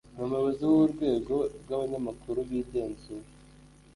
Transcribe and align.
Ni 0.15 0.21
umuyobozi 0.25 0.63
w'Urwego 0.71 1.35
rw'Abanyamakuru 1.61 2.39
bigenzura 2.49 3.27